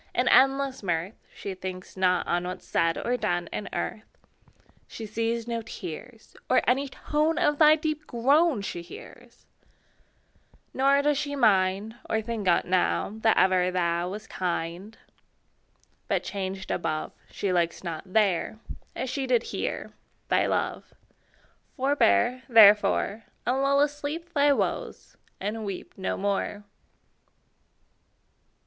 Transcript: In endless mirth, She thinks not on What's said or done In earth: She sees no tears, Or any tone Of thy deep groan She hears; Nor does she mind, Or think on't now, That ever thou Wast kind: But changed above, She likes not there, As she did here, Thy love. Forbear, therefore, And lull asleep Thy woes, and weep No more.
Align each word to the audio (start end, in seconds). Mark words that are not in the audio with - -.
In 0.15 0.27
endless 0.29 0.81
mirth, 0.81 1.13
She 1.31 1.53
thinks 1.53 1.95
not 1.95 2.25
on 2.25 2.43
What's 2.43 2.65
said 2.65 2.97
or 2.97 3.17
done 3.17 3.45
In 3.53 3.69
earth: 3.71 4.17
She 4.87 5.05
sees 5.05 5.47
no 5.47 5.61
tears, 5.61 6.35
Or 6.49 6.63
any 6.67 6.87
tone 6.89 7.37
Of 7.37 7.59
thy 7.59 7.75
deep 7.75 8.07
groan 8.07 8.63
She 8.63 8.81
hears; 8.81 9.45
Nor 10.73 11.03
does 11.03 11.19
she 11.19 11.35
mind, 11.35 11.97
Or 12.09 12.19
think 12.19 12.47
on't 12.47 12.65
now, 12.65 13.11
That 13.19 13.37
ever 13.37 13.69
thou 13.69 14.09
Wast 14.09 14.27
kind: 14.27 14.97
But 16.07 16.23
changed 16.23 16.71
above, 16.71 17.11
She 17.29 17.53
likes 17.53 17.83
not 17.83 18.01
there, 18.11 18.57
As 18.95 19.07
she 19.07 19.27
did 19.27 19.43
here, 19.43 19.93
Thy 20.29 20.47
love. 20.47 20.95
Forbear, 21.77 22.41
therefore, 22.49 23.25
And 23.45 23.61
lull 23.61 23.79
asleep 23.81 24.33
Thy 24.33 24.51
woes, 24.51 25.15
and 25.39 25.63
weep 25.63 25.93
No 25.95 26.17
more. 26.17 26.63